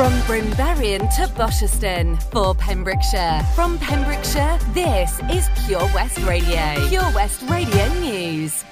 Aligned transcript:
From 0.00 0.18
Brimberian 0.22 1.14
to 1.16 1.30
Bosherston 1.36 2.16
for 2.32 2.54
Pembrokeshire. 2.54 3.46
From 3.54 3.78
Pembrokeshire, 3.80 4.58
this 4.72 5.20
is 5.30 5.46
Pure 5.66 5.90
West 5.94 6.18
Radio. 6.20 6.88
Pure 6.88 7.12
West 7.14 7.42
Radio 7.50 7.86
News. 8.00 8.64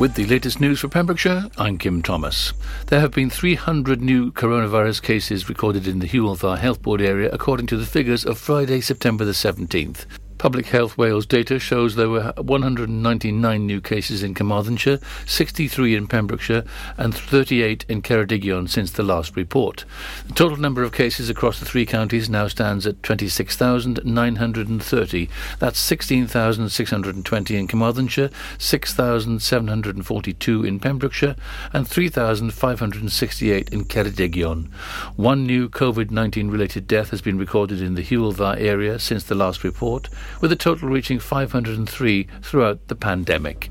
With 0.00 0.14
the 0.14 0.26
latest 0.26 0.60
news 0.60 0.80
for 0.80 0.88
Pembrokeshire, 0.88 1.44
I'm 1.56 1.78
Kim 1.78 2.02
Thomas. 2.02 2.52
There 2.88 2.98
have 2.98 3.12
been 3.12 3.30
300 3.30 4.02
new 4.02 4.32
coronavirus 4.32 5.00
cases 5.02 5.48
recorded 5.48 5.86
in 5.86 6.00
the 6.00 6.08
Hywel 6.08 6.36
Dda 6.36 6.58
Health 6.58 6.82
Board 6.82 7.00
area 7.00 7.30
according 7.30 7.68
to 7.68 7.76
the 7.76 7.86
figures 7.86 8.26
of 8.26 8.38
Friday, 8.38 8.80
September 8.80 9.24
the 9.24 9.30
17th. 9.30 10.06
Public 10.44 10.66
Health 10.66 10.98
Wales 10.98 11.24
data 11.24 11.58
shows 11.58 11.94
there 11.94 12.10
were 12.10 12.34
199 12.36 13.66
new 13.66 13.80
cases 13.80 14.22
in 14.22 14.34
Carmarthenshire, 14.34 15.00
63 15.24 15.96
in 15.96 16.06
Pembrokeshire, 16.06 16.64
and 16.98 17.14
38 17.14 17.86
in 17.88 18.02
Ceredigion 18.02 18.68
since 18.68 18.90
the 18.90 19.02
last 19.02 19.36
report. 19.36 19.86
The 20.28 20.34
total 20.34 20.58
number 20.58 20.82
of 20.82 20.92
cases 20.92 21.30
across 21.30 21.58
the 21.58 21.64
three 21.64 21.86
counties 21.86 22.28
now 22.28 22.46
stands 22.48 22.86
at 22.86 23.02
26,930. 23.02 25.30
That's 25.60 25.78
16,620 25.78 27.56
in 27.56 27.66
Carmarthenshire, 27.66 28.28
6,742 28.58 30.62
in 30.62 30.78
Pembrokeshire, 30.78 31.36
and 31.72 31.88
3,568 31.88 33.70
in 33.70 33.86
Ceredigion. 33.86 34.70
One 35.16 35.46
new 35.46 35.70
COVID 35.70 36.10
19 36.10 36.50
related 36.50 36.86
death 36.86 37.12
has 37.12 37.22
been 37.22 37.38
recorded 37.38 37.80
in 37.80 37.94
the 37.94 38.02
Hywel 38.02 38.34
Dda 38.34 38.60
area 38.60 38.98
since 38.98 39.24
the 39.24 39.34
last 39.34 39.64
report 39.64 40.10
with 40.40 40.52
a 40.52 40.56
total 40.56 40.88
reaching 40.88 41.18
503 41.18 42.28
throughout 42.42 42.88
the 42.88 42.94
pandemic. 42.94 43.70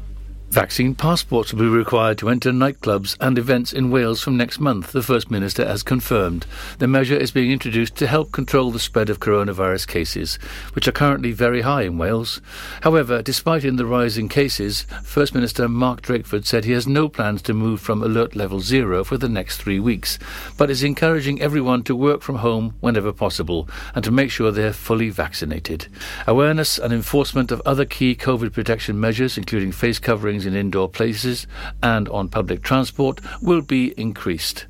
Vaccine 0.54 0.94
passports 0.94 1.52
will 1.52 1.62
be 1.62 1.68
required 1.68 2.20
to 2.20 2.30
enter 2.30 2.52
nightclubs 2.52 3.18
and 3.20 3.40
events 3.40 3.74
in 3.74 3.90
Wales 3.90 4.22
from 4.22 4.38
next 4.38 4.60
month, 4.60 4.92
the 4.92 5.02
First 5.02 5.32
Minister 5.32 5.66
has 5.66 5.82
confirmed. 5.82 6.46
The 6.78 6.88
measure 6.88 7.18
is 7.18 7.32
being 7.32 7.50
introduced 7.50 7.96
to 7.96 8.06
help 8.06 8.32
control 8.32 8.70
the 8.70 8.78
spread 8.78 9.10
of 9.10 9.20
coronavirus 9.20 9.88
cases, 9.88 10.36
which 10.74 10.88
are 10.88 10.92
currently 10.92 11.32
very 11.32 11.62
high 11.62 11.82
in 11.82 11.98
Wales. 11.98 12.40
However, 12.82 13.24
despite 13.24 13.66
in 13.66 13.78
the 13.78 13.86
rise 13.88 14.16
in 14.16 14.30
cases, 14.30 14.84
First 15.04 15.34
Minister 15.34 15.68
Mark 15.68 16.04
Drakeford 16.04 16.46
said 16.46 16.66
he 16.66 16.74
has 16.74 16.86
no 16.86 17.10
plans 17.10 17.42
to 17.42 17.56
move 17.56 17.82
from 17.82 18.04
alert 18.04 18.36
level 18.36 18.60
zero 18.60 19.04
for 19.04 19.18
the 19.18 19.28
next 19.28 19.58
three 19.58 19.80
weeks, 19.80 20.20
but 20.56 20.70
is 20.70 20.84
encouraging 20.84 21.42
everyone 21.42 21.82
to 21.82 21.96
work 21.96 22.22
from 22.22 22.36
home 22.36 22.76
whenever 22.80 23.12
possible 23.12 23.68
and 23.96 24.04
to 24.04 24.12
make 24.12 24.30
sure 24.30 24.52
they're 24.52 24.72
fully 24.72 25.10
vaccinated. 25.10 25.88
Awareness 26.28 26.78
and 26.78 26.94
enforcement 26.94 27.52
of 27.52 27.60
other 27.66 27.86
key 27.86 28.16
COVID 28.16 28.54
protection 28.54 29.00
measures, 29.00 29.36
including 29.36 29.72
face 29.72 29.98
coverings 29.98 30.43
in 30.46 30.56
indoor 30.56 30.90
places 30.90 31.48
and 31.82 32.08
on 32.10 32.30
public 32.30 32.62
transport 32.62 33.20
will 33.42 33.62
be 33.62 33.94
increased. 34.00 34.66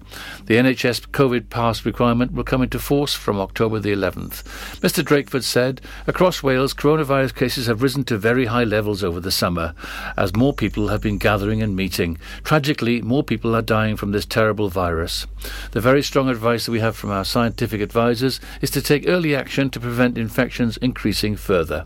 The 0.46 0.56
NHS 0.56 1.08
COVID 1.10 1.50
pass 1.50 1.86
requirement 1.86 2.34
will 2.34 2.44
come 2.44 2.62
into 2.62 2.80
force 2.80 3.14
from 3.14 3.40
October 3.40 3.80
the 3.80 3.94
11th. 3.94 4.44
Mr 4.80 5.04
Drakeford 5.04 5.44
said, 5.44 5.82
across 6.06 6.44
Wales, 6.44 6.74
coronavirus 6.74 7.36
cases 7.36 7.68
have 7.68 7.82
risen 7.82 8.04
to 8.06 8.18
very 8.18 8.46
high 8.46 8.64
levels 8.64 9.04
over 9.04 9.20
the 9.20 9.32
summer, 9.32 9.74
as 10.16 10.36
more 10.36 10.54
people 10.54 10.90
have 10.90 11.02
been 11.02 11.18
gathering 11.18 11.62
and 11.62 11.76
meeting. 11.76 12.18
Tragically, 12.44 13.02
more 13.02 13.24
people 13.24 13.56
are 13.56 13.62
dying 13.62 13.96
from 13.96 14.12
this 14.12 14.26
terrible 14.26 14.70
virus. 14.70 15.26
The 15.72 15.82
very 15.82 16.04
strong 16.04 16.30
advice 16.30 16.66
that 16.66 16.72
we 16.72 16.80
have 16.80 16.96
from 16.96 17.10
our 17.12 17.26
scientific 17.26 17.82
advisers 17.82 18.40
is 18.62 18.70
to 18.72 18.82
take 18.82 19.08
early 19.08 19.36
action 19.36 19.70
to 19.72 19.80
prevent 19.80 20.18
infections 20.18 20.78
increasing 20.78 21.36
further. 21.36 21.86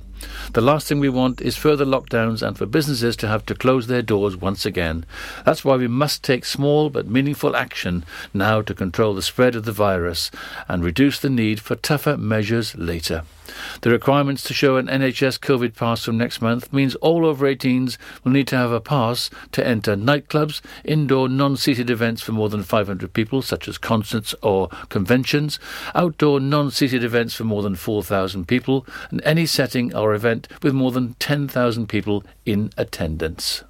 The 0.54 0.62
last 0.62 0.88
thing 0.88 1.00
we 1.00 1.10
want 1.10 1.42
is 1.42 1.56
further 1.56 1.86
lockdowns 1.86 2.42
and 2.42 2.58
for 2.58 2.66
businesses 2.66 3.16
to 3.18 3.28
have 3.28 3.46
to 3.48 3.56
close 3.56 3.88
their 3.88 4.02
doors 4.02 4.36
once 4.36 4.66
again. 4.66 5.06
That's 5.46 5.64
why 5.64 5.76
we 5.76 5.88
must 5.88 6.24
take 6.24 6.46
small 6.46 6.90
but 6.90 7.08
meaningful 7.08 7.56
action 7.56 8.06
now 8.34 8.62
to 8.62 8.74
control 8.74 9.14
the 9.14 9.22
spread 9.22 9.56
of 9.56 9.66
the 9.66 9.72
virus 9.72 10.32
and 10.68 10.84
reduce 10.84 11.20
the 11.20 11.30
need 11.30 11.60
for 11.60 11.76
tougher 11.76 12.18
measures 12.18 12.76
later. 12.76 13.24
The 13.82 13.90
requirements 13.90 14.44
to 14.44 14.54
show 14.54 14.78
an 14.78 14.88
NHS 14.88 15.40
COVID 15.40 15.76
pass 15.76 16.04
from 16.04 16.18
next 16.18 16.42
month 16.42 16.72
means 16.74 16.96
all 16.96 17.26
over 17.26 17.46
18s 17.46 17.98
will 18.24 18.32
need 18.32 18.48
to 18.50 18.58
have 18.58 18.72
a 18.72 18.82
pass 18.82 19.30
to 19.52 19.66
enter 19.66 19.96
nightclubs, 19.96 20.62
indoor 20.84 21.30
non-seated 21.30 21.90
events 21.90 22.22
for 22.22 22.32
more 22.32 22.50
than 22.50 22.64
500 22.64 23.14
people, 23.14 23.42
such 23.42 23.68
as 23.68 23.78
concerts 23.78 24.34
or 24.42 24.70
conventions, 24.90 25.60
outdoor 25.96 26.40
non-seated 26.40 27.04
events 27.04 27.34
for 27.34 27.44
more 27.44 27.62
than 27.62 27.76
4,000 27.76 28.48
people, 28.48 28.86
and 29.10 29.22
any 29.24 29.46
setting 29.46 29.96
or 29.96 30.14
event 30.14 30.48
with 30.62 30.74
more 30.74 30.92
than 30.92 31.14
10,000 31.16 31.88
people 31.88 32.24
in 32.46 32.72
attendance. 32.78 33.64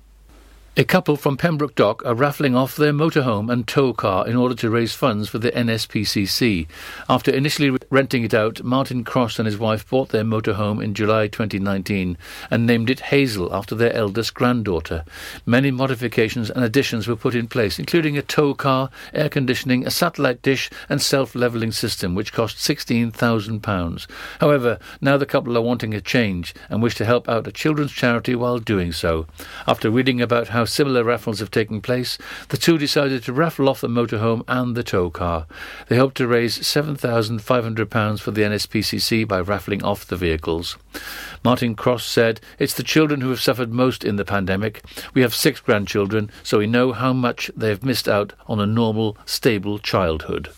A 0.80 0.86
couple 0.86 1.16
from 1.16 1.38
Pembroke 1.38 1.74
Dock 1.74 2.06
are 2.06 2.14
raffling 2.14 2.56
off 2.56 2.76
their 2.76 2.94
motorhome 2.94 3.52
and 3.52 3.68
tow 3.68 3.94
car 3.94 4.28
in 4.28 4.36
order 4.36 4.54
to 4.54 4.70
raise 4.70 4.94
funds 4.94 5.28
for 5.28 5.40
the 5.40 5.52
NSPCC. 5.52 6.68
After 7.10 7.32
initially 7.32 7.76
renting 7.90 8.24
it 8.24 8.36
out, 8.36 8.62
Martin 8.64 9.04
Cross 9.04 9.40
and 9.40 9.48
his 9.48 9.58
wife 9.58 9.90
bought 9.90 10.10
their 10.10 10.24
motorhome 10.24 10.84
in 10.84 10.94
July 10.94 11.30
2019 11.30 12.16
and 12.52 12.68
named 12.68 12.92
it 12.92 13.00
Hazel 13.00 13.52
after 13.56 13.74
their 13.74 13.92
eldest 13.92 14.36
granddaughter. 14.36 15.04
Many 15.48 15.72
modifications 15.72 16.52
and 16.52 16.64
additions 16.64 17.08
were 17.08 17.16
put 17.16 17.34
in 17.34 17.48
place, 17.48 17.80
including 17.80 18.16
a 18.16 18.22
tow 18.22 18.54
car, 18.54 18.92
air 19.16 19.30
conditioning, 19.30 19.84
a 19.84 19.90
satellite 19.90 20.44
dish, 20.44 20.70
and 20.90 21.02
self-levelling 21.02 21.72
system, 21.72 22.14
which 22.14 22.34
cost 22.34 22.58
£16,000. 22.58 24.08
However, 24.40 24.78
now 25.02 25.18
the 25.18 25.26
couple 25.26 25.58
are 25.58 25.62
wanting 25.62 25.96
a 25.96 26.02
change 26.02 26.54
and 26.70 26.84
wish 26.84 26.94
to 26.98 27.06
help 27.06 27.28
out 27.28 27.48
a 27.48 27.52
children's 27.52 27.94
charity 27.94 28.36
while 28.36 28.60
doing 28.60 28.92
so. 28.92 29.26
After 29.66 29.90
reading 29.90 30.22
about 30.22 30.50
how 30.50 30.67
similar 30.70 31.04
raffles 31.04 31.40
have 31.40 31.52
taken 31.52 31.82
place, 31.82 32.18
the 32.50 32.58
two 32.58 32.78
decided 32.78 33.24
to 33.24 33.34
raffle 33.34 33.70
off 33.70 33.82
the 33.82 33.88
motorhome 33.88 34.44
and 34.48 34.76
the 34.76 34.84
tow 34.84 35.10
car. 35.10 35.48
They 35.88 35.98
hope 35.98 36.14
to 36.16 36.28
raise 36.28 36.60
£7,500 36.60 38.20
for 38.20 38.32
the 38.32 38.42
NSPCC 38.42 39.28
by 39.28 39.40
raffling 39.40 39.84
off 39.84 40.06
the 40.06 40.16
vehicles. 40.16 40.78
Martin 41.44 41.76
Cross 41.76 42.06
said, 42.06 42.42
It's 42.60 42.74
the 42.74 42.84
children 42.84 43.22
who 43.22 43.30
have 43.30 43.42
suffered 43.42 43.72
most 43.72 44.04
in 44.04 44.16
the 44.16 44.26
pandemic. 44.26 44.84
We 45.14 45.22
have 45.22 45.36
six 45.36 45.60
grandchildren, 45.60 46.32
so 46.44 46.60
we 46.60 46.68
know 46.68 46.92
how 46.92 47.14
much 47.14 47.52
they 47.56 47.70
have 47.70 47.84
missed 47.84 48.08
out 48.08 48.34
on 48.48 48.60
a 48.60 48.66
normal, 48.66 49.18
stable 49.26 49.80
childhood. 49.80 50.50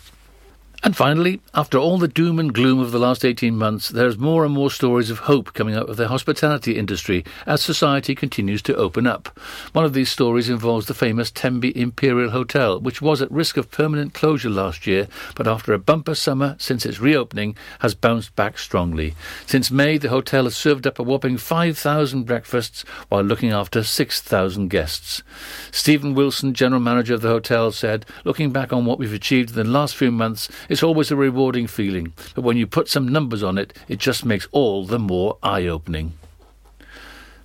And 0.82 0.96
finally, 0.96 1.42
after 1.54 1.78
all 1.78 1.98
the 1.98 2.08
doom 2.08 2.40
and 2.40 2.54
gloom 2.54 2.80
of 2.80 2.92
the 2.92 3.00
last 3.00 3.26
18 3.26 3.54
months, 3.54 3.90
there's 3.90 4.18
more 4.18 4.46
and 4.46 4.54
more 4.54 4.72
stories 4.72 5.10
of 5.10 5.20
hope 5.20 5.54
coming 5.54 5.76
out 5.76 5.90
of 5.90 5.98
the 5.98 6.08
hospitality 6.08 6.78
industry 6.78 7.26
as 7.46 7.62
society 7.62 8.16
continues 8.16 8.62
to 8.62 8.76
open 8.78 9.06
up. 9.06 9.38
One 9.74 9.84
of 9.84 9.92
these 9.92 10.10
stories 10.10 10.48
involves 10.48 10.86
the 10.86 10.94
famous 10.94 11.32
Tenby 11.32 11.78
Imperial 11.78 12.30
Hotel, 12.30 12.80
which 12.80 13.02
was 13.02 13.22
at 13.22 13.30
risk 13.30 13.58
of 13.58 13.70
permanent 13.70 14.14
closure 14.14 14.50
last 14.50 14.88
year, 14.88 15.10
but 15.36 15.48
after 15.48 15.74
a 15.74 15.80
bumper 15.80 16.16
summer 16.16 16.56
since 16.60 16.86
its 16.86 17.02
reopening, 17.02 17.58
has 17.80 17.94
bounced 17.94 18.34
back 18.38 18.58
strongly. 18.58 19.16
Since 19.46 19.72
May, 19.72 19.98
the 19.98 20.10
hotel 20.10 20.46
has 20.46 20.56
served 20.56 20.88
up 20.88 20.98
a 20.98 21.04
whopping 21.04 21.38
5,000 21.38 22.24
breakfasts 22.24 22.86
while 23.10 23.24
looking 23.24 23.52
after 23.52 23.84
6,000 23.84 24.70
guests. 24.70 25.24
Stephen 25.72 26.16
Wilson, 26.16 26.54
general 26.54 26.80
manager 26.80 27.16
of 27.16 27.22
the 27.22 27.28
hotel, 27.28 27.74
said, 27.74 28.06
Looking 28.24 28.52
back 28.52 28.72
on 28.72 28.86
what 28.86 28.98
we've 28.98 29.14
achieved 29.14 29.50
in 29.50 29.56
the 29.58 29.64
last 29.66 29.98
few 29.98 30.12
months, 30.12 30.48
it's 30.70 30.84
always 30.84 31.12
a 31.12 31.16
rewarding 31.16 31.68
feeling, 31.68 32.14
but 32.36 32.44
when 32.44 32.58
you 32.58 32.68
put 32.68 32.88
some 32.88 33.08
numbers 33.08 33.44
on 33.44 33.58
it, 33.58 33.78
it 33.88 34.00
just 34.00 34.24
makes 34.24 34.48
all 34.52 34.86
the 34.86 35.00
more 35.00 35.38
eye 35.44 35.66
opening. 35.66 36.14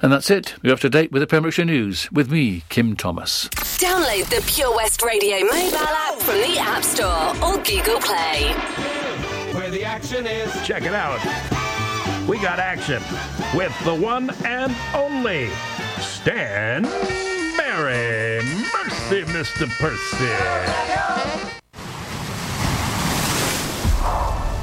And 0.00 0.12
that's 0.12 0.30
it. 0.30 0.54
You're 0.62 0.74
up 0.74 0.80
to 0.80 0.90
date 0.90 1.12
with 1.12 1.22
the 1.22 1.26
Pembrokeshire 1.26 1.64
News 1.64 2.12
with 2.12 2.30
me, 2.30 2.64
Kim 2.68 2.94
Thomas. 2.94 3.48
Download 3.48 4.28
the 4.28 4.44
Pure 4.46 4.76
West 4.76 5.02
Radio 5.02 5.40
mobile 5.40 5.78
app 5.78 6.18
from 6.18 6.34
the 6.36 6.58
App 6.58 6.84
Store 6.84 7.30
or 7.42 7.56
Google 7.62 8.00
Play. 8.00 8.52
Where 9.54 9.70
the 9.70 9.82
action 9.84 10.26
is. 10.26 10.52
Check 10.66 10.82
it 10.82 10.94
out. 10.94 11.20
We 12.28 12.38
got 12.38 12.58
action 12.58 13.02
with 13.56 13.72
the 13.84 13.94
one 13.94 14.30
and 14.44 14.76
only 14.94 15.48
Stan 16.00 16.82
Berry. 17.56 18.44
Mercy, 18.44 19.22
Mr. 19.32 19.68
Percy. 19.78 21.63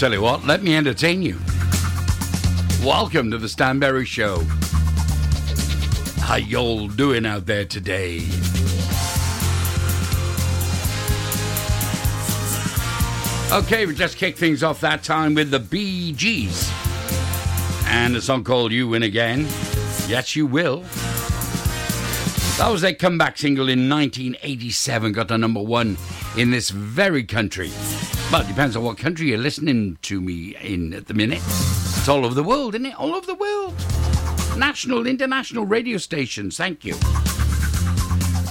Tell 0.00 0.14
you 0.14 0.22
what, 0.22 0.46
let 0.46 0.62
me 0.62 0.74
entertain 0.74 1.20
you. 1.20 1.38
Welcome 2.82 3.30
to 3.32 3.36
the 3.36 3.50
Stan 3.50 3.78
Berry 3.78 4.06
Show. 4.06 4.38
How 6.20 6.36
y'all 6.36 6.88
doing 6.88 7.26
out 7.26 7.44
there 7.44 7.66
today? 7.66 8.20
Okay, 13.52 13.84
we 13.84 13.94
just 13.94 14.16
kicked 14.16 14.38
things 14.38 14.62
off 14.62 14.80
that 14.80 15.02
time 15.02 15.34
with 15.34 15.50
the 15.50 15.58
Bee 15.60 16.12
Gees 16.12 16.72
And 17.84 18.16
a 18.16 18.22
song 18.22 18.42
called 18.42 18.72
You 18.72 18.88
Win 18.88 19.02
Again. 19.02 19.40
Yes, 20.08 20.34
you 20.34 20.46
will. 20.46 20.80
That 22.56 22.70
was 22.70 22.80
their 22.80 22.94
comeback 22.94 23.36
single 23.36 23.68
in 23.68 23.86
1987, 23.90 25.12
got 25.12 25.28
to 25.28 25.36
number 25.36 25.60
one 25.60 25.98
in 26.38 26.52
this 26.52 26.70
very 26.70 27.22
country. 27.22 27.70
Well, 28.32 28.42
it 28.42 28.46
depends 28.46 28.76
on 28.76 28.84
what 28.84 28.96
country 28.96 29.30
you're 29.30 29.38
listening 29.38 29.98
to 30.02 30.20
me 30.20 30.54
in 30.60 30.94
at 30.94 31.08
the 31.08 31.14
minute. 31.14 31.40
It's 31.40 32.08
all 32.08 32.24
over 32.24 32.32
the 32.32 32.44
world, 32.44 32.76
isn't 32.76 32.86
it? 32.86 32.94
All 32.94 33.16
over 33.16 33.26
the 33.26 33.34
world. 33.34 33.74
National, 34.56 35.04
international 35.04 35.66
radio 35.66 35.98
stations, 35.98 36.56
thank 36.56 36.84
you. 36.84 36.94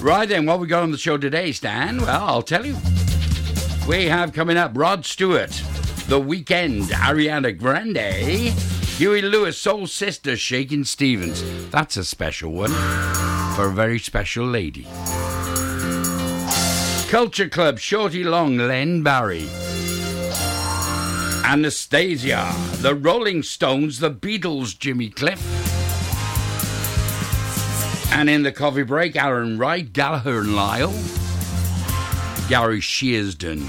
Right 0.02 0.28
then, 0.28 0.44
what 0.44 0.60
we 0.60 0.66
got 0.66 0.82
on 0.82 0.90
the 0.90 0.98
show 0.98 1.16
today, 1.16 1.52
Stan? 1.52 2.02
Well, 2.02 2.24
I'll 2.24 2.42
tell 2.42 2.66
you. 2.66 2.76
We 3.88 4.04
have 4.04 4.34
coming 4.34 4.58
up 4.58 4.72
Rod 4.74 5.06
Stewart, 5.06 5.50
The 6.08 6.20
Weeknd, 6.20 6.88
Ariana 6.88 7.56
Grande, 7.58 8.52
Huey 8.98 9.22
Lewis, 9.22 9.56
Soul 9.56 9.86
Sister, 9.86 10.36
Shakin' 10.36 10.84
Stevens. 10.84 11.42
That's 11.70 11.96
a 11.96 12.04
special 12.04 12.52
one 12.52 12.72
for 13.56 13.68
a 13.68 13.72
very 13.72 13.98
special 13.98 14.44
lady. 14.44 14.86
Culture 17.08 17.48
Club, 17.48 17.78
Shorty 17.78 18.22
Long, 18.24 18.58
Len 18.58 19.02
Barry. 19.02 19.48
Anastacia, 21.42 22.52
The 22.82 22.94
Rolling 22.94 23.42
Stones, 23.42 23.98
The 23.98 24.10
Beatles, 24.10 24.78
Jimmy 24.78 25.08
Cliff. 25.08 25.40
And 28.12 28.28
in 28.28 28.42
the 28.42 28.52
coffee 28.52 28.82
break, 28.82 29.16
Aaron 29.16 29.58
Wright, 29.58 29.92
Gallagher 29.92 30.40
and 30.40 30.54
Lyle. 30.54 30.92
Gary 32.48 32.80
Shearston. 32.80 33.60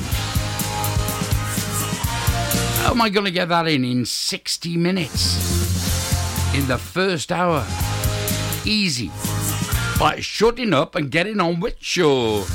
How 2.82 2.92
am 2.92 3.02
I 3.02 3.10
going 3.10 3.26
to 3.26 3.32
get 3.32 3.50
that 3.50 3.68
in 3.68 3.86
in 3.86 4.06
60 4.06 4.78
minutes? 4.78 6.56
In 6.56 6.68
the 6.68 6.78
first 6.78 7.32
hour? 7.32 7.66
Easy. 8.66 9.12
By 10.00 10.20
shutting 10.20 10.74
up 10.74 10.96
and 10.96 11.12
getting 11.12 11.40
on 11.40 11.60
with 11.60 11.76
show. 11.80 12.46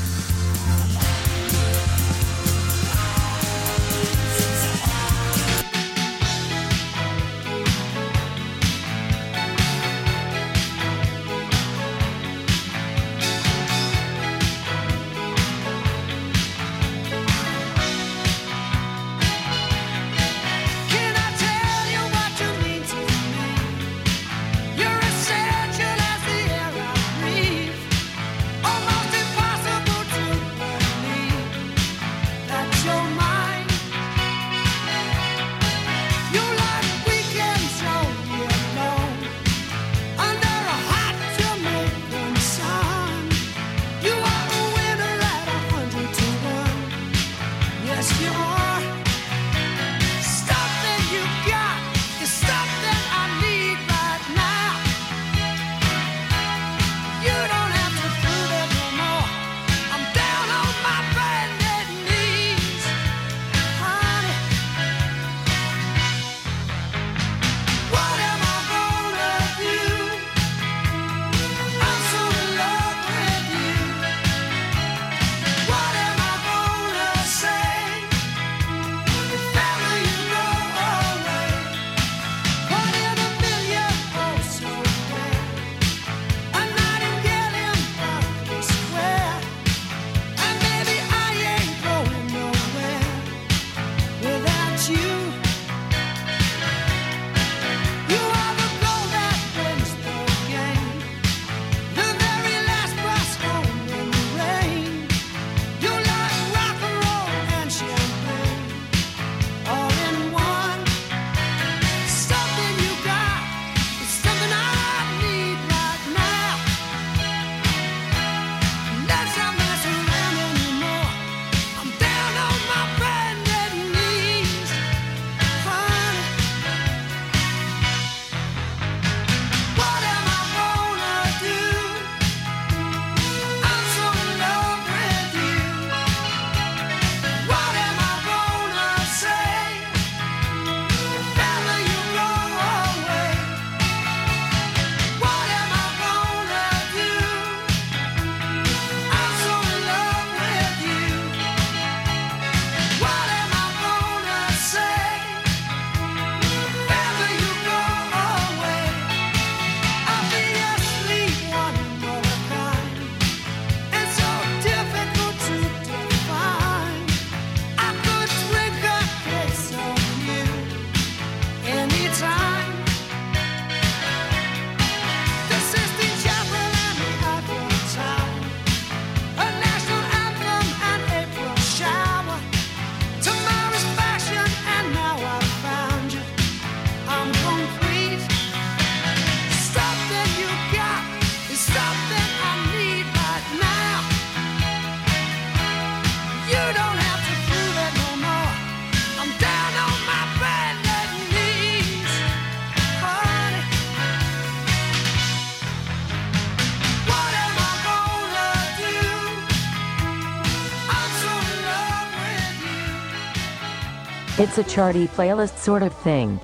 It's 214.38 214.58
a 214.58 214.62
charty 214.62 215.08
playlist 215.08 215.56
sort 215.56 215.82
of 215.82 215.94
thing. 215.94 216.38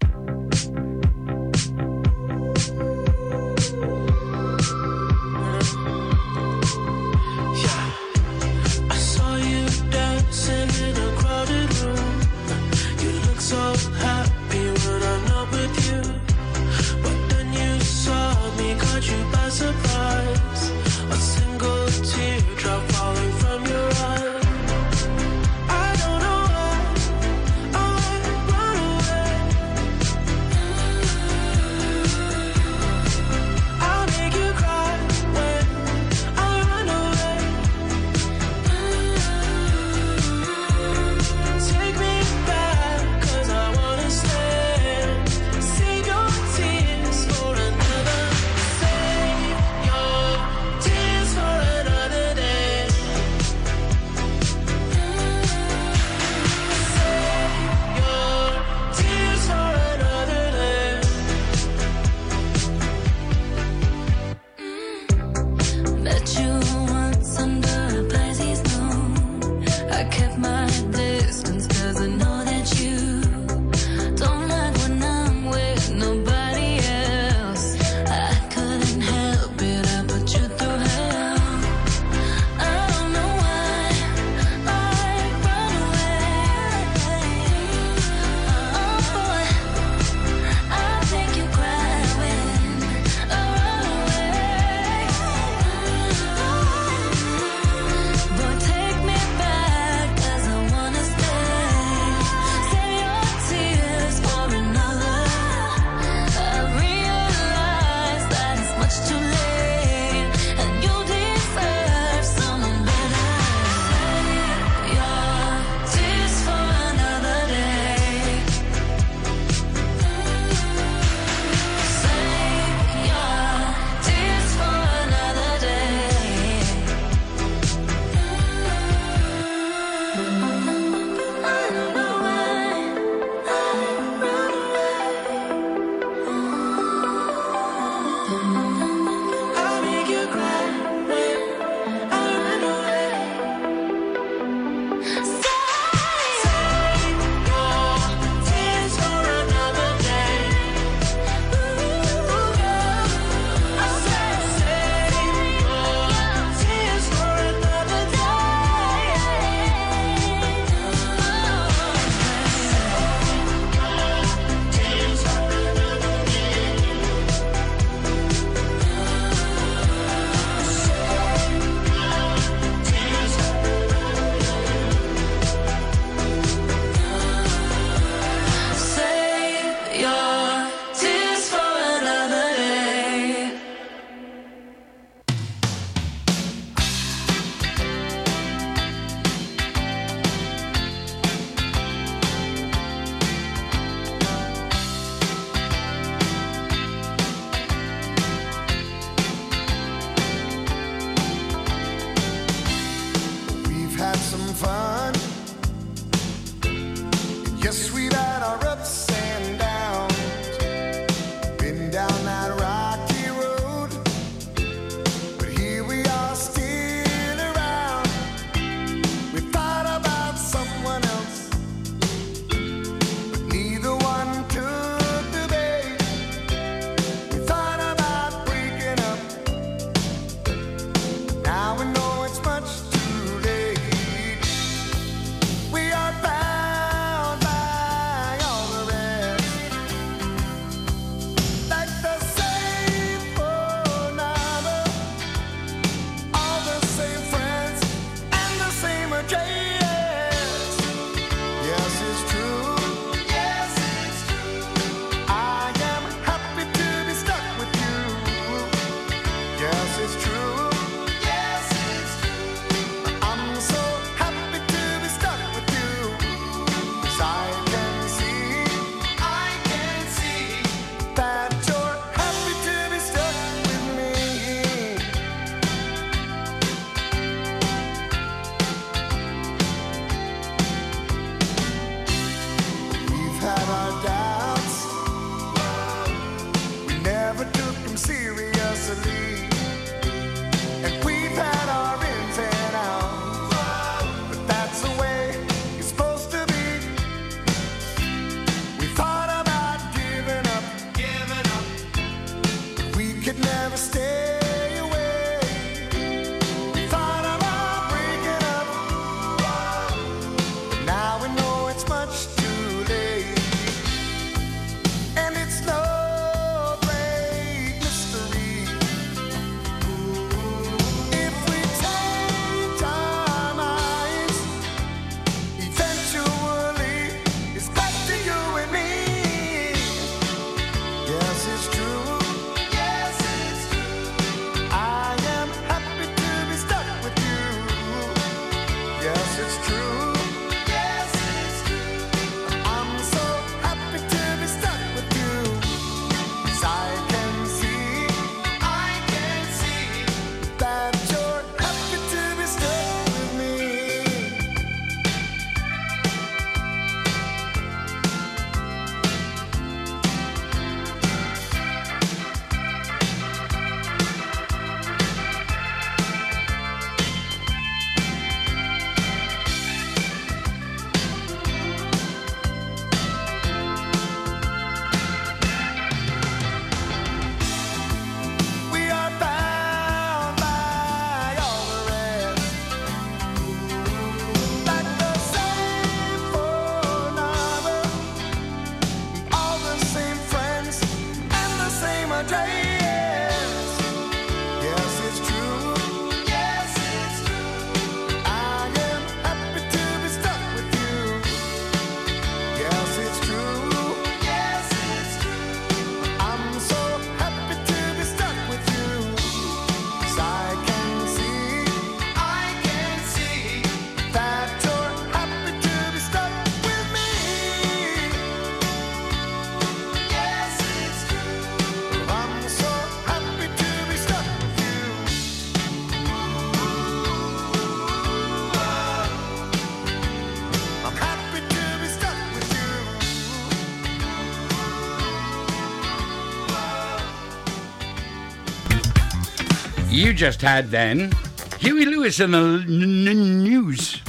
You 440.12 440.18
just 440.18 440.42
had 440.42 440.70
then 440.70 441.11
Huey 441.59 441.87
Lewis 441.87 442.20
and 442.20 442.35
the 442.35 442.62
n- 442.68 443.09
n- 443.09 443.42
news. 443.42 444.03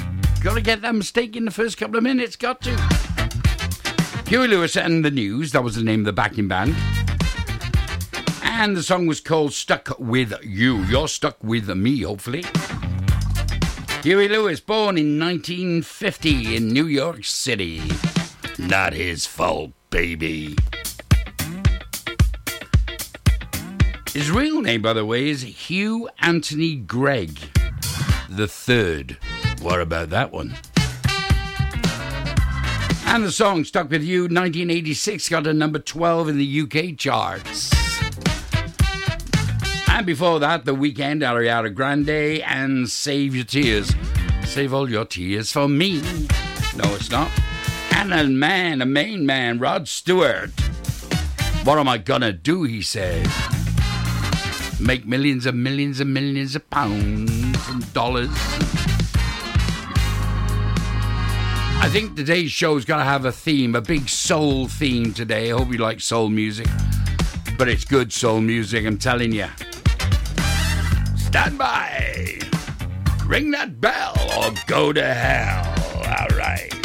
Got 0.43 0.55
to 0.55 0.61
get 0.61 0.81
that 0.81 0.93
mistake 0.95 1.37
in 1.37 1.45
the 1.45 1.49
first 1.51 1.77
couple 1.77 1.95
of 1.95 2.03
minutes. 2.03 2.35
Got 2.35 2.59
to. 2.63 2.75
Huey 4.27 4.49
Lewis 4.49 4.75
and 4.75 5.05
the 5.05 5.11
News. 5.11 5.53
That 5.53 5.63
was 5.63 5.75
the 5.75 5.83
name 5.83 6.01
of 6.01 6.05
the 6.05 6.11
backing 6.11 6.49
band. 6.49 6.75
And 8.43 8.75
the 8.75 8.83
song 8.83 9.07
was 9.07 9.21
called 9.21 9.53
Stuck 9.53 9.97
With 9.97 10.33
You. 10.43 10.79
You're 10.83 11.07
stuck 11.07 11.41
with 11.41 11.69
me, 11.69 12.01
hopefully. 12.01 12.43
Huey 14.03 14.27
Lewis, 14.27 14.59
born 14.59 14.97
in 14.97 15.17
1950 15.17 16.57
in 16.57 16.67
New 16.67 16.87
York 16.87 17.23
City. 17.23 17.81
Not 18.59 18.91
his 18.91 19.25
fault, 19.25 19.71
baby. 19.89 20.57
His 24.13 24.29
real 24.29 24.61
name, 24.61 24.81
by 24.83 24.93
the 24.93 25.05
way, 25.05 25.29
is 25.29 25.41
Hugh 25.41 26.07
Anthony 26.19 26.77
Cregg 26.77 27.49
the 28.29 28.47
Third. 28.47 29.17
What 29.61 29.79
about 29.81 30.09
that 30.09 30.31
one? 30.31 30.55
And 33.05 33.23
the 33.23 33.31
song 33.31 33.63
Stuck 33.63 33.89
With 33.89 34.03
You, 34.03 34.21
1986, 34.23 35.29
got 35.29 35.45
a 35.45 35.53
number 35.53 35.79
12 35.79 36.29
in 36.29 36.37
the 36.37 36.61
UK 36.61 36.97
charts. 36.97 37.71
And 39.87 40.05
before 40.05 40.39
that, 40.39 40.65
The 40.65 40.75
Weeknd, 40.75 41.21
Ariana 41.21 41.73
Grande, 41.73 42.41
and 42.41 42.89
Save 42.89 43.35
Your 43.35 43.45
Tears. 43.45 43.93
Save 44.45 44.73
all 44.73 44.89
your 44.89 45.05
tears 45.05 45.51
for 45.51 45.67
me. 45.67 46.01
No, 46.75 46.93
it's 46.95 47.11
not. 47.11 47.29
And 47.95 48.13
a 48.13 48.23
man, 48.23 48.81
a 48.81 48.85
main 48.85 49.25
man, 49.25 49.59
Rod 49.59 49.87
Stewart. 49.87 50.51
What 51.63 51.77
am 51.77 51.87
I 51.87 51.99
gonna 51.99 52.33
do, 52.33 52.63
he 52.63 52.81
said. 52.81 53.27
Make 54.83 55.05
millions 55.05 55.45
and 55.45 55.63
millions 55.63 56.01
and 56.01 56.13
millions 56.13 56.57
of 56.57 56.69
pounds 56.69 57.69
and 57.69 57.93
dollars. 57.93 58.29
I 61.79 61.87
think 61.89 62.17
today's 62.17 62.51
show's 62.51 62.83
got 62.83 62.97
to 62.97 63.05
have 63.05 63.23
a 63.23 63.31
theme, 63.31 63.75
a 63.75 63.81
big 63.81 64.09
soul 64.09 64.67
theme 64.67 65.13
today. 65.13 65.53
I 65.53 65.57
hope 65.57 65.71
you 65.71 65.77
like 65.77 66.01
soul 66.01 66.27
music. 66.27 66.67
But 67.57 67.69
it's 67.69 67.85
good 67.85 68.11
soul 68.11 68.41
music, 68.41 68.85
I'm 68.85 68.97
telling 68.97 69.31
you. 69.31 69.47
Stand 71.15 71.57
by. 71.57 72.39
Ring 73.25 73.51
that 73.51 73.79
bell 73.79 74.17
or 74.37 74.51
go 74.67 74.91
to 74.91 75.13
hell. 75.13 75.73
All 76.19 76.37
right. 76.37 76.82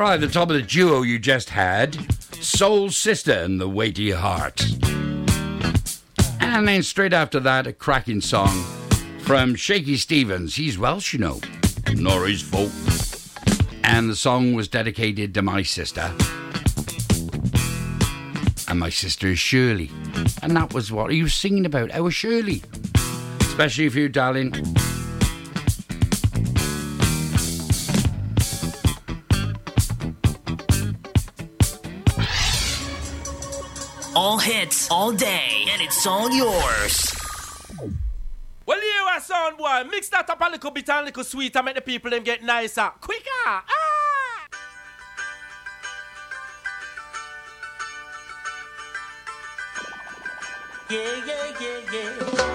Right, 0.00 0.18
the 0.18 0.28
top 0.28 0.48
of 0.48 0.56
the 0.56 0.62
duo 0.62 1.02
you 1.02 1.18
just 1.18 1.50
had 1.50 1.94
Soul 2.42 2.88
Sister 2.88 3.32
and 3.32 3.60
the 3.60 3.68
Weighty 3.68 4.12
Heart. 4.12 4.64
And 6.40 6.66
then 6.66 6.82
straight 6.82 7.12
after 7.12 7.38
that, 7.40 7.66
a 7.66 7.74
cracking 7.74 8.22
song 8.22 8.64
from 9.18 9.54
Shaky 9.54 9.98
Stevens. 9.98 10.54
He's 10.54 10.78
Welsh, 10.78 11.12
you 11.12 11.18
know, 11.18 11.38
nor 11.96 12.26
fault. 12.30 12.72
And 13.84 14.08
the 14.08 14.16
song 14.16 14.54
was 14.54 14.68
dedicated 14.68 15.34
to 15.34 15.42
my 15.42 15.62
sister. 15.62 16.10
And 18.68 18.80
my 18.80 18.88
sister 18.88 19.26
is 19.26 19.38
Shirley. 19.38 19.90
And 20.42 20.56
that 20.56 20.72
was 20.72 20.90
what 20.90 21.12
he 21.12 21.22
was 21.22 21.34
singing 21.34 21.66
about, 21.66 21.90
our 21.90 22.10
Shirley. 22.10 22.62
Especially 23.42 23.90
for 23.90 23.98
you, 23.98 24.08
darling. 24.08 24.54
All 34.90 35.12
day, 35.12 35.64
and 35.70 35.80
it's 35.80 36.06
all 36.06 36.30
yours. 36.30 37.14
Well, 38.66 38.82
you 38.82 39.06
are 39.08 39.20
sound 39.20 39.56
boy. 39.56 39.84
Mix 39.90 40.08
that 40.10 40.28
up 40.28 40.40
a 40.40 40.50
little 40.50 40.70
bit 40.70 40.88
and 40.88 41.00
a 41.00 41.04
little 41.04 41.24
sweet 41.24 41.54
and 41.56 41.64
make 41.64 41.76
the 41.76 41.80
people 41.80 42.10
them 42.10 42.22
get 42.22 42.42
nicer. 42.42 42.90
Quicker. 43.00 43.24
Ah! 43.46 43.62
Yeah, 50.90 51.24
yeah, 51.24 51.60
yeah, 51.60 51.92
yeah. 51.92 52.50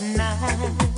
Last 0.00 0.16
night 0.16 0.89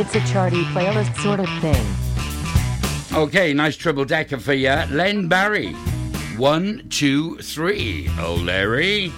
It's 0.00 0.14
a 0.14 0.20
charty 0.20 0.64
playlist 0.72 1.14
sort 1.18 1.40
of 1.40 1.48
thing. 1.60 1.86
Okay, 3.14 3.52
nice 3.52 3.76
triple 3.76 4.06
decker 4.06 4.38
for 4.38 4.54
you. 4.54 4.70
Len 4.70 5.28
Barry. 5.28 5.74
One, 6.38 6.88
two, 6.88 7.36
three. 7.36 8.08
Oh, 8.18 8.36
Larry. 8.36 9.12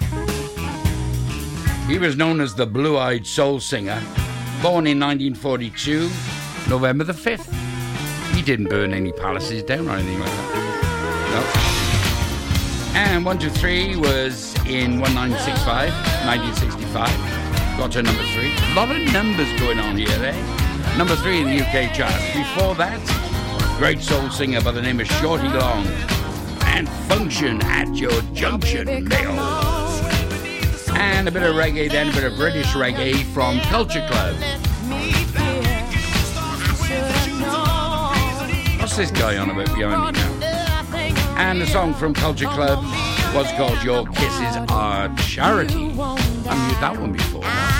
He 1.87 1.97
was 1.97 2.17
known 2.17 2.41
as 2.41 2.53
the 2.53 2.65
Blue 2.65 2.97
Eyed 2.97 3.25
Soul 3.25 3.61
Singer. 3.61 4.01
Born 4.61 4.85
in 4.85 4.99
1942, 4.99 6.09
November 6.67 7.05
the 7.05 7.13
5th. 7.13 7.49
He 8.35 8.41
didn't 8.41 8.67
burn 8.67 8.93
any 8.93 9.13
palaces 9.13 9.63
down 9.63 9.87
or 9.87 9.91
anything 9.91 10.19
like 10.19 10.31
that. 10.31 10.53
And 12.93 13.23
123 13.23 13.95
was 13.95 14.53
in 14.67 14.99
1965, 14.99 15.93
1965. 16.25 17.43
Got 17.77 17.93
to 17.93 18.03
number 18.03 18.23
three. 18.33 18.53
A 18.53 18.75
lot 18.75 18.91
of 18.91 19.01
numbers 19.13 19.47
going 19.57 19.79
on 19.79 19.95
here, 19.95 20.09
eh? 20.09 20.52
Number 20.97 21.15
three 21.15 21.41
in 21.41 21.47
the 21.47 21.59
UK 21.59 21.91
chart. 21.91 22.13
Before 22.33 22.75
that, 22.75 23.01
great 23.79 23.99
soul 23.99 24.29
singer 24.29 24.61
by 24.61 24.71
the 24.71 24.81
name 24.81 24.99
of 24.99 25.07
Shorty 25.07 25.47
Long. 25.47 25.87
And 26.65 26.87
Function 27.09 27.59
at 27.63 27.95
Your 27.95 28.21
Junction, 28.33 29.07
Mail. 29.07 29.31
And 30.95 31.27
a 31.27 31.31
bit 31.31 31.41
of 31.41 31.55
reggae, 31.55 31.89
then 31.89 32.09
a 32.09 32.13
bit 32.13 32.23
of 32.23 32.35
British 32.35 32.67
reggae 32.67 33.23
from 33.33 33.59
Culture 33.61 34.05
Club. 34.07 34.35
What's 38.79 38.95
this 38.95 39.09
guy 39.09 39.37
on 39.37 39.49
about 39.49 39.75
behind 39.75 40.15
me 40.15 40.21
now? 40.21 41.35
And 41.37 41.59
the 41.59 41.65
song 41.65 41.95
from 41.95 42.13
Culture 42.13 42.45
Club 42.45 42.83
was 43.33 43.51
called 43.53 43.83
Your 43.83 44.05
Kisses 44.05 44.57
Are 44.69 45.13
Charity. 45.17 45.91
I've 45.99 46.19
heard 46.19 46.81
that 46.81 46.97
one 46.99 47.13
before. 47.13 47.72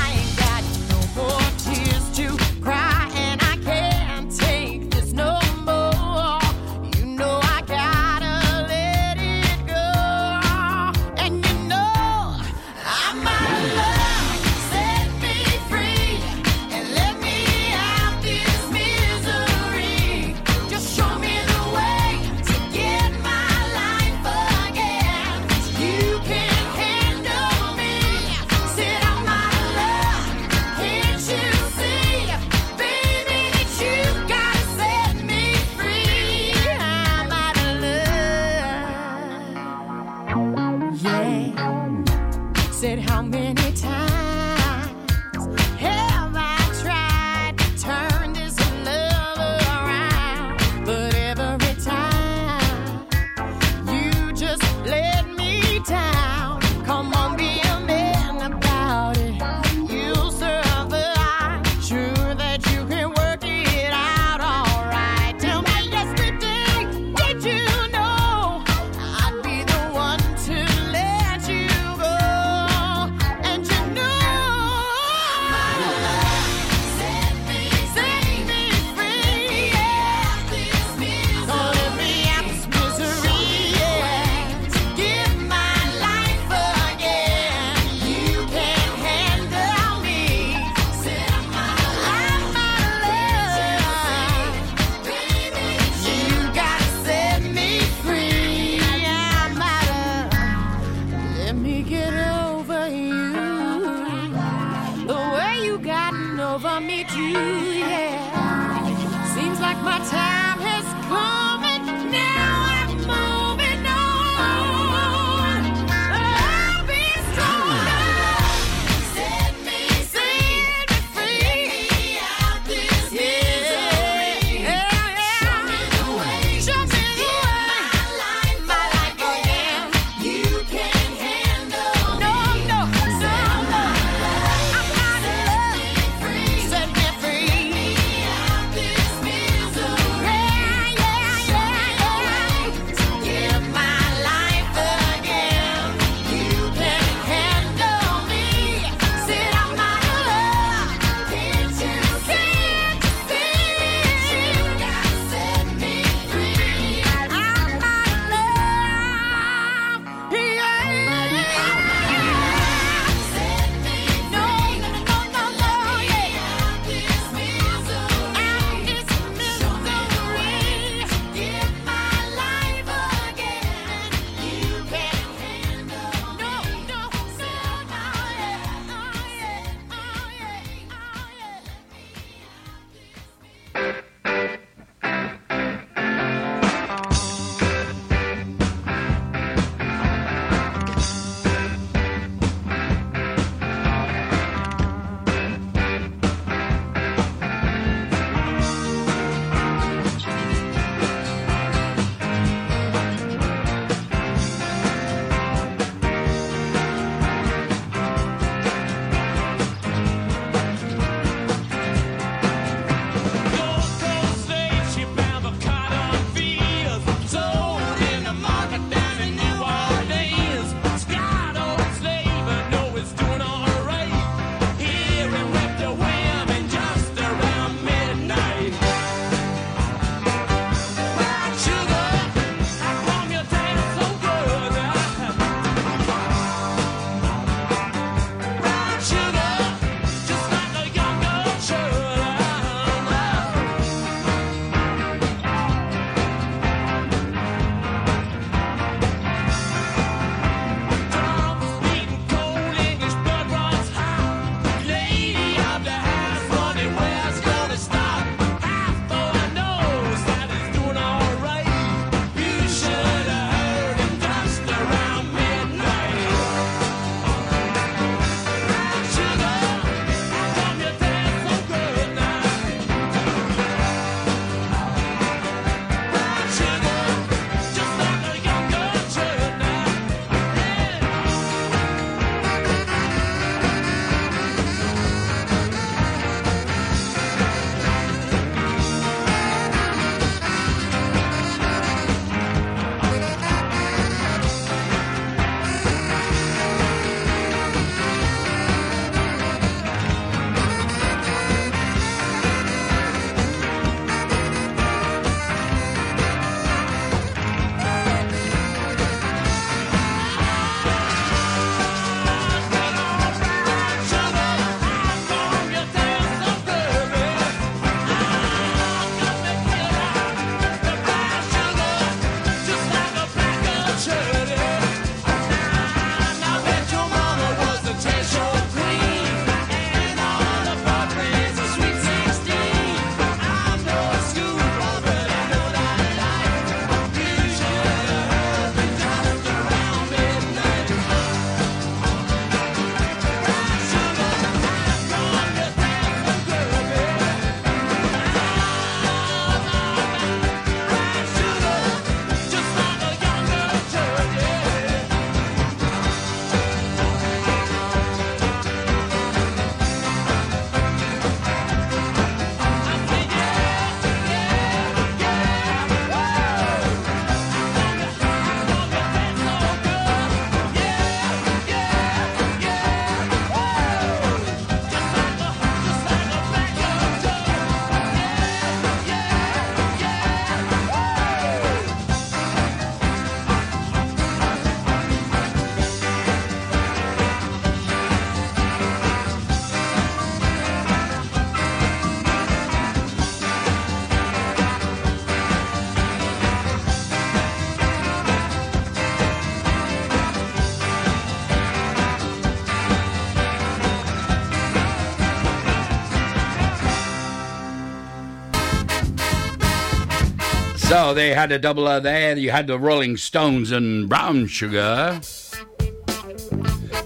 They 411.14 411.34
had 411.34 411.52
a 411.52 411.60
doubler 411.60 412.02
there. 412.02 412.36
You 412.38 412.50
had 412.50 412.66
the 412.66 412.80
Rolling 412.80 413.18
Stones 413.18 413.72
and 413.72 414.10
Brown 414.10 414.48
Sugar. 414.48 415.22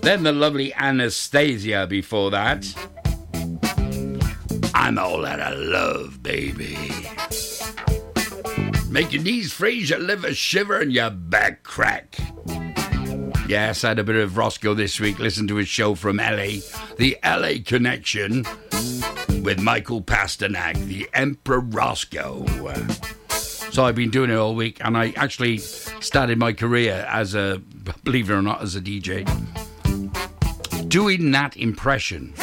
Then 0.01 0.23
the 0.23 0.31
lovely 0.31 0.71
Anastacia 0.71 1.89
before 1.89 2.31
that. 2.31 2.65
I'm 4.73 4.97
all 4.97 5.25
out 5.25 5.41
of 5.41 5.59
love, 5.59 6.23
baby. 6.23 6.77
Make 8.89 9.11
your 9.11 9.23
knees 9.23 9.51
freeze, 9.51 9.89
your 9.89 9.99
liver 9.99 10.33
shiver, 10.33 10.79
and 10.79 10.93
your 10.93 11.09
back 11.09 11.63
crack. 11.63 12.17
Yes, 13.49 13.83
I 13.83 13.89
had 13.89 13.99
a 13.99 14.03
bit 14.05 14.15
of 14.15 14.31
Rosko 14.31 14.75
this 14.75 15.01
week. 15.01 15.19
Listen 15.19 15.47
to 15.49 15.55
his 15.55 15.67
show 15.67 15.95
from 15.95 16.17
LA, 16.17 16.61
the 16.97 17.17
LA 17.25 17.61
Connection, 17.65 18.45
with 19.43 19.59
Michael 19.59 20.01
Pasternak, 20.01 20.75
the 20.85 21.09
Emperor 21.13 21.61
Rosko. 21.61 23.16
So 23.71 23.85
I've 23.85 23.95
been 23.95 24.09
doing 24.09 24.29
it 24.29 24.35
all 24.35 24.55
week, 24.55 24.77
and 24.83 24.97
I 24.97 25.13
actually 25.15 25.57
started 25.57 26.37
my 26.37 26.53
career 26.53 27.05
as 27.09 27.35
a, 27.35 27.61
believe 28.03 28.29
it 28.29 28.33
or 28.33 28.41
not, 28.41 28.61
as 28.61 28.75
a 28.75 28.81
DJ, 28.81 29.25
doing 30.87 31.31
that 31.31 31.55
impression. 31.57 32.33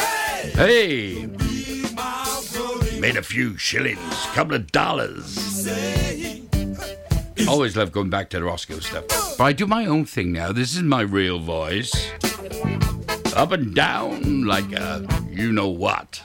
Hey! 0.55 1.27
Made 3.01 3.17
a 3.17 3.23
few 3.23 3.57
shillings, 3.57 4.27
couple 4.35 4.55
of 4.55 4.71
dollars. 4.71 5.69
Always 7.49 7.77
love 7.77 7.93
going 7.93 8.11
back 8.11 8.31
to 8.31 8.39
the 8.39 8.45
Rosko 8.45 8.83
stuff. 8.83 9.05
But 9.37 9.45
I 9.45 9.53
do 9.53 9.67
my 9.67 9.87
own 9.87 10.05
thing 10.05 10.33
now. 10.33 10.53
This 10.53 10.77
is 10.77 10.83
my 10.83 11.01
real 11.01 11.41
voice. 11.41 11.93
Up 13.35 13.51
and 13.53 13.75
down 13.75 14.45
like 14.45 14.73
a 14.73 15.07
you 15.31 15.53
know 15.53 15.69
what. 15.69 16.23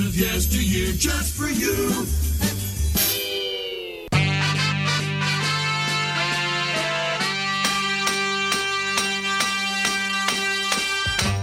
Of 0.00 0.16
yesteryear 0.16 0.92
just 0.92 1.34
for 1.34 1.48
you. 1.48 2.06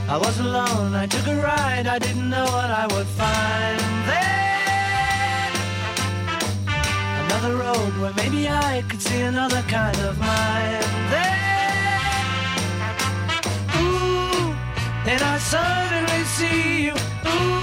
I 0.07 0.17
was 0.17 0.39
alone, 0.39 0.95
I 0.95 1.05
took 1.07 1.27
a 1.27 1.35
ride, 1.35 1.87
I 1.87 1.99
didn't 1.99 2.29
know 2.29 2.45
what 2.45 2.71
I 2.71 2.87
would 2.93 3.07
find 3.07 3.79
there. 4.07 5.51
Another 7.25 7.57
road 7.57 7.97
where 8.01 8.13
maybe 8.13 8.47
I 8.47 8.83
could 8.87 9.01
see 9.01 9.21
another 9.21 9.63
kind 9.63 9.97
of 9.99 10.17
mind 10.17 10.85
there. 11.11 11.35
Ooh, 13.81 14.55
then 15.03 15.21
I 15.21 15.37
suddenly 15.39 16.23
see 16.37 16.85
you. 16.85 16.93
Ooh, 17.27 17.54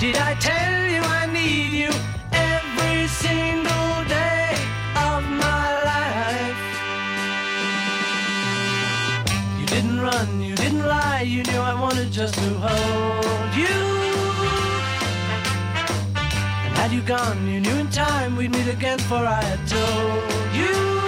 did 0.00 0.16
I 0.16 0.34
tell 0.36 0.86
you 0.86 1.02
I 1.02 1.26
need 1.26 1.72
you 1.72 1.90
every 2.32 3.06
single 3.06 3.92
day 4.08 4.48
of 4.96 5.20
my 5.44 5.66
life? 5.92 6.62
You 9.60 9.66
didn't 9.66 10.00
run, 10.00 10.40
you 10.40 10.56
didn't 10.56 10.86
lie, 10.86 11.20
you 11.20 11.42
knew 11.42 11.60
I 11.60 11.78
wanted 11.78 12.10
just 12.10 12.32
to 12.32 12.50
hold 12.66 13.54
you. 13.54 13.78
And 16.64 16.72
had 16.80 16.92
you 16.92 17.02
gone, 17.02 17.46
you 17.46 17.60
knew 17.60 17.76
in 17.76 17.90
time 17.90 18.36
we'd 18.36 18.52
meet 18.52 18.68
again, 18.68 19.00
for 19.00 19.16
I 19.16 19.42
had 19.42 19.68
told 19.68 20.54
you. 20.56 20.99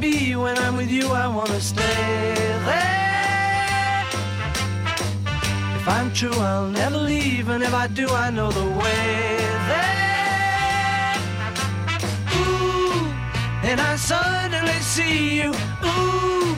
Be? 0.00 0.34
When 0.34 0.58
I'm 0.58 0.76
with 0.76 0.90
you, 0.90 1.06
I 1.12 1.28
wanna 1.28 1.60
stay 1.60 2.34
there. 2.66 4.04
If 5.76 5.88
I'm 5.88 6.12
true, 6.12 6.34
I'll 6.34 6.68
never 6.68 6.96
leave, 6.96 7.48
and 7.48 7.62
if 7.62 7.72
I 7.72 7.86
do, 7.86 8.08
I 8.08 8.30
know 8.30 8.50
the 8.50 8.66
way 8.82 9.36
there. 9.70 11.14
Ooh, 12.38 13.06
then 13.62 13.78
I 13.78 13.94
suddenly 13.96 14.80
see 14.80 15.40
you. 15.42 15.54
Ooh, 15.84 16.56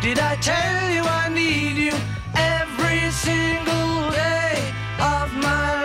did 0.00 0.18
I 0.18 0.36
tell 0.36 0.90
you 0.90 1.02
I 1.02 1.28
need 1.28 1.76
you 1.76 1.94
every 2.34 3.10
single 3.10 4.10
day 4.10 4.72
of 4.98 5.32
my 5.34 5.74
life? 5.74 5.81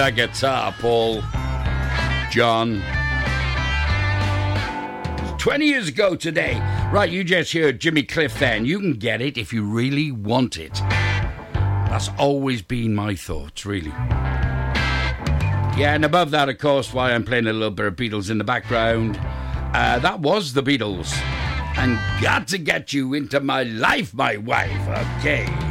That 0.00 0.16
guitar, 0.16 0.74
Paul. 0.78 1.20
John. 2.30 2.82
20 5.36 5.66
years 5.66 5.88
ago 5.88 6.16
today. 6.16 6.58
Right, 6.90 7.10
you 7.10 7.22
just 7.22 7.52
heard 7.52 7.80
Jimmy 7.80 8.04
Cliff 8.04 8.38
then. 8.38 8.64
You 8.64 8.78
can 8.80 8.94
get 8.94 9.20
it 9.20 9.36
if 9.36 9.52
you 9.52 9.62
really 9.62 10.10
want 10.10 10.56
it. 10.56 10.72
That's 11.52 12.08
always 12.18 12.62
been 12.62 12.94
my 12.94 13.14
thoughts, 13.14 13.66
really. 13.66 13.90
Yeah, 15.76 15.92
and 15.92 16.06
above 16.06 16.30
that, 16.30 16.48
of 16.48 16.56
course, 16.56 16.94
why 16.94 17.12
I'm 17.12 17.22
playing 17.22 17.46
a 17.46 17.52
little 17.52 17.70
bit 17.70 17.84
of 17.84 17.96
Beatles 17.96 18.30
in 18.30 18.38
the 18.38 18.44
background. 18.44 19.18
Uh, 19.74 19.98
that 19.98 20.20
was 20.20 20.54
the 20.54 20.62
Beatles. 20.62 21.12
And 21.76 21.98
got 22.22 22.48
to 22.48 22.58
get 22.58 22.94
you 22.94 23.12
into 23.12 23.38
my 23.40 23.64
life, 23.64 24.14
my 24.14 24.38
wife. 24.38 24.88
Okay. 25.18 25.69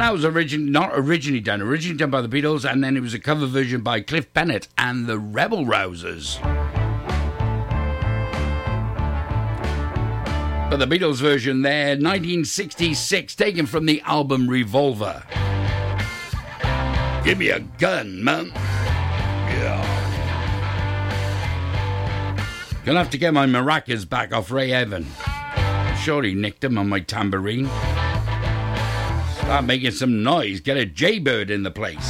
That 0.00 0.14
was 0.14 0.24
origin 0.24 0.72
not 0.72 0.92
originally 0.94 1.40
done, 1.40 1.60
originally 1.60 1.98
done 1.98 2.10
by 2.10 2.22
the 2.22 2.28
Beatles, 2.28 2.68
and 2.68 2.82
then 2.82 2.96
it 2.96 3.00
was 3.00 3.12
a 3.12 3.18
cover 3.18 3.44
version 3.44 3.82
by 3.82 4.00
Cliff 4.00 4.32
Bennett 4.32 4.66
and 4.78 5.06
the 5.06 5.18
Rebel 5.18 5.66
Rousers. 5.66 6.40
But 10.70 10.78
the 10.78 10.86
Beatles 10.86 11.20
version 11.20 11.60
there, 11.60 11.90
1966, 11.90 13.36
taken 13.36 13.66
from 13.66 13.84
the 13.84 14.00
album 14.00 14.48
Revolver. 14.48 15.22
Give 17.22 17.36
me 17.36 17.50
a 17.50 17.60
gun, 17.60 18.24
man. 18.24 18.50
Gonna 22.86 22.98
have 22.98 23.10
to 23.10 23.18
get 23.18 23.34
my 23.34 23.44
maracas 23.44 24.08
back 24.08 24.32
off 24.32 24.50
Ray 24.50 24.72
Evan. 24.72 25.06
Sure 26.00 26.22
he 26.22 26.34
nicked 26.34 26.62
them 26.62 26.78
on 26.78 26.88
my 26.88 27.00
tambourine. 27.00 27.68
Start 29.50 29.64
making 29.64 29.90
some 29.90 30.22
noise. 30.22 30.60
Get 30.60 30.76
a 30.76 30.86
jaybird 30.86 31.50
in 31.50 31.64
the 31.64 31.72
place. 31.72 32.08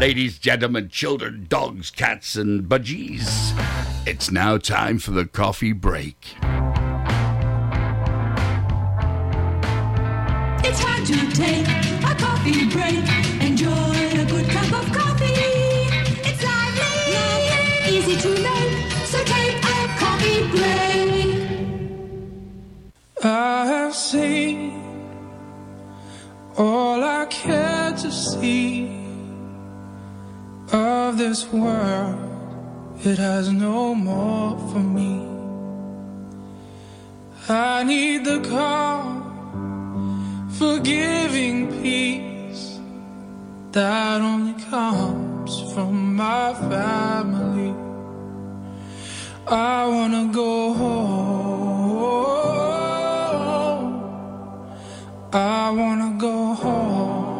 Ladies, 0.00 0.40
gentlemen, 0.40 0.88
children, 0.88 1.46
dogs, 1.48 1.92
cats, 1.92 2.34
and 2.34 2.68
budgies. 2.68 3.56
It's 4.04 4.32
now 4.32 4.58
time 4.58 4.98
for 4.98 5.12
the 5.12 5.26
coffee 5.26 5.70
break. 5.70 6.34
It's 10.64 10.80
time 10.80 11.04
to 11.04 11.32
take 11.32 11.68
a 11.68 12.16
coffee 12.16 12.68
break. 12.68 13.27
I 23.24 23.66
have 23.66 23.96
seen 23.96 24.80
all 26.56 27.02
I 27.02 27.26
care 27.26 27.90
to 27.90 28.12
see 28.12 28.86
of 30.72 31.18
this 31.18 31.44
world. 31.48 32.16
It 33.04 33.18
has 33.18 33.50
no 33.50 33.92
more 33.92 34.56
for 34.70 34.78
me. 34.78 35.26
I 37.48 37.82
need 37.82 38.24
the 38.24 38.38
calm, 38.48 40.48
forgiving 40.52 41.82
peace 41.82 42.78
that 43.72 44.20
only 44.20 44.62
comes 44.64 45.72
from 45.72 46.14
my 46.14 46.54
family. 46.54 47.74
I 49.48 49.88
wanna 49.88 50.30
go 50.32 50.72
home. 50.72 52.67
I 55.32 55.70
wanna 55.70 56.16
go 56.18 56.54
home. 56.54 57.38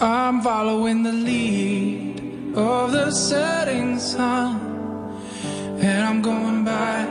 I'm 0.00 0.40
following 0.42 1.02
the 1.04 1.12
lead 1.12 2.56
of 2.56 2.90
the 2.90 3.12
setting 3.12 4.00
sun, 4.00 4.58
and 5.78 6.04
I'm 6.04 6.22
going 6.22 6.64
back 6.64 7.08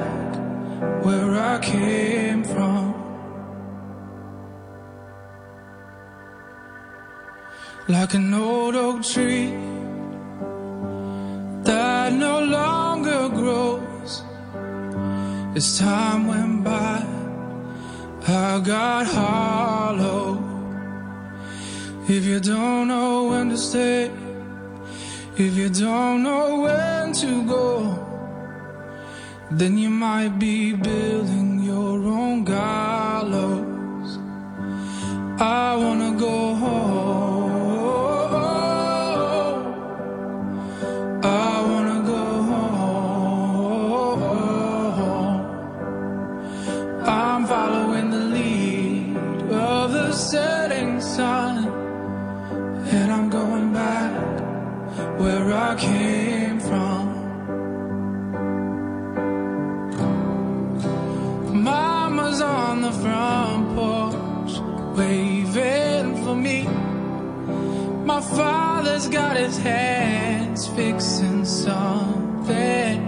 where 1.06 1.36
I 1.36 1.60
came 1.60 2.43
from. 2.43 2.93
Like 7.88 8.14
an 8.14 8.34
old 8.34 8.76
oak 8.76 9.04
tree 9.04 9.68
As 15.60 15.78
time 15.78 16.28
went 16.28 16.64
by, 16.64 17.03
I 18.26 18.62
got 18.62 19.05
hollow. 19.07 20.39
If 22.07 22.24
you 22.24 22.39
don't 22.39 22.88
know 22.88 23.26
when 23.26 23.49
to 23.49 23.57
stay, 23.57 24.10
if 25.36 25.57
you 25.57 25.68
don't 25.68 26.24
know 26.24 26.62
when 26.62 27.12
to 27.12 27.43
go, 27.43 27.68
then 29.51 29.78
you 29.78 29.89
might 29.89 30.39
be 30.39 30.72
building 30.72 31.62
your 31.62 31.97
own 32.07 32.45
gallows. 32.45 34.12
I 35.41 35.76
wanna 35.76 36.12
go 36.18 36.49
came 55.80 56.59
from. 56.59 57.05
Mama's 61.63 62.41
on 62.41 62.82
the 62.82 62.91
front 62.91 63.75
porch, 63.75 64.53
waving 64.97 66.23
for 66.23 66.36
me. 66.36 66.63
My 68.05 68.21
father's 68.21 69.07
got 69.07 69.38
his 69.38 69.57
hands 69.57 70.67
fixing 70.67 71.45
something. 71.45 72.99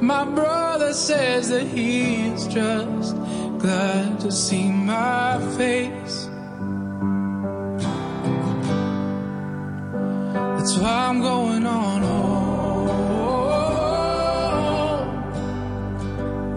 My 0.00 0.24
brother 0.24 0.92
says 0.92 1.48
that 1.48 1.66
he's 1.66 2.46
just 2.46 3.16
glad 3.58 4.20
to 4.20 4.30
see 4.30 4.70
my 4.70 5.38
face. 5.56 6.25
That's 10.66 10.78
why 10.78 10.90
I'm 10.90 11.20
going 11.20 11.64
on 11.64 12.02
home. 12.02 12.88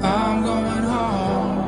I'm 0.03 0.43
going 0.43 0.84
home. 0.93 1.60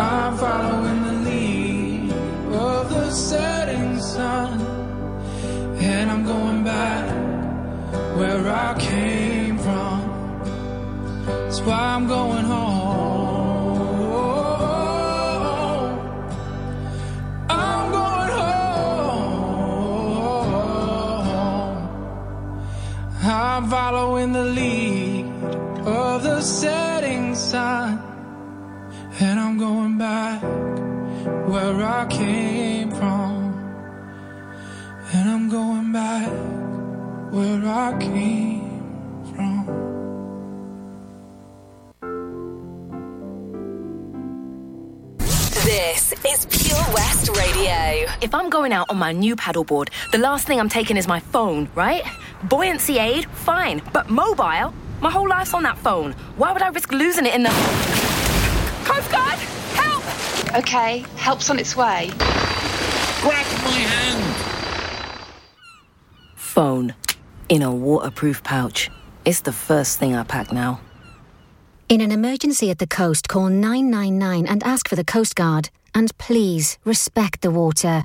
I'm 0.00 0.36
following 0.38 1.02
the 1.02 1.12
lead 1.28 2.12
of 2.54 2.88
the 2.88 3.10
setting 3.10 4.00
sun, 4.00 4.58
and 5.76 6.10
I'm 6.10 6.24
going 6.24 6.64
back 6.64 7.04
where 8.16 8.48
I 8.48 8.74
came 8.80 9.58
from. 9.58 10.00
That's 11.26 11.60
why 11.60 11.76
I'm 11.76 12.06
going 12.08 12.46
home. 12.46 13.13
I'm 23.54 23.70
following 23.70 24.32
the 24.32 24.42
lead 24.42 25.26
of 25.86 26.24
the 26.24 26.40
setting 26.40 27.36
sun. 27.36 28.02
And 29.20 29.38
I'm 29.38 29.58
going 29.58 29.96
back 29.96 30.42
where 31.46 31.80
I 31.80 32.04
came 32.10 32.90
from. 32.90 33.54
And 35.12 35.30
I'm 35.30 35.48
going 35.48 35.92
back 35.92 36.32
where 37.32 37.64
I 37.64 37.96
came 38.00 39.22
from. 39.36 39.66
This 45.64 46.12
is 46.26 46.46
Pure 46.46 46.86
West 46.92 47.28
Radio. 47.28 48.10
If 48.20 48.34
I'm 48.34 48.50
going 48.50 48.72
out 48.72 48.90
on 48.90 48.98
my 48.98 49.12
new 49.12 49.36
paddleboard, 49.36 49.90
the 50.10 50.18
last 50.18 50.44
thing 50.44 50.58
I'm 50.58 50.68
taking 50.68 50.96
is 50.96 51.06
my 51.06 51.20
phone, 51.20 51.68
right? 51.76 52.02
Buoyancy 52.42 52.98
aid, 52.98 53.26
fine. 53.26 53.80
But 53.92 54.10
mobile? 54.10 54.74
My 55.00 55.10
whole 55.10 55.28
life's 55.28 55.54
on 55.54 55.62
that 55.62 55.78
phone. 55.78 56.12
Why 56.36 56.52
would 56.52 56.62
I 56.62 56.68
risk 56.68 56.92
losing 56.92 57.26
it 57.26 57.34
in 57.34 57.42
the. 57.42 57.50
Coast 58.84 59.10
Guard! 59.10 59.38
Help! 59.74 60.04
Okay, 60.58 61.04
help's 61.16 61.48
on 61.50 61.58
its 61.58 61.76
way. 61.76 62.10
Grab 63.20 63.46
my 63.64 63.70
hand! 63.70 64.34
Phone. 66.34 66.94
In 67.48 67.62
a 67.62 67.74
waterproof 67.74 68.42
pouch. 68.42 68.90
It's 69.24 69.40
the 69.40 69.52
first 69.52 69.98
thing 69.98 70.14
I 70.14 70.22
pack 70.22 70.52
now. 70.52 70.80
In 71.88 72.00
an 72.00 72.12
emergency 72.12 72.70
at 72.70 72.78
the 72.78 72.86
coast, 72.86 73.28
call 73.28 73.48
999 73.48 74.46
and 74.46 74.62
ask 74.64 74.88
for 74.88 74.96
the 74.96 75.04
Coast 75.04 75.34
Guard. 75.36 75.70
And 75.94 76.16
please 76.18 76.78
respect 76.84 77.42
the 77.42 77.50
water. 77.50 78.04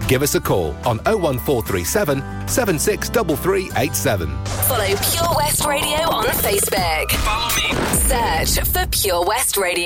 Give 0.11 0.23
us 0.23 0.35
a 0.35 0.41
call 0.41 0.71
on 0.85 0.97
01437 1.05 2.19
763387. 2.49 4.27
Follow 4.67 4.85
Pure 4.85 5.35
West 5.37 5.65
Radio 5.65 5.99
on 6.11 6.25
Facebook. 6.25 7.11
Follow 7.11 7.47
me. 7.55 7.71
Search 8.09 8.59
for 8.67 8.85
Pure 8.87 9.23
West 9.25 9.55
Radio. 9.55 9.71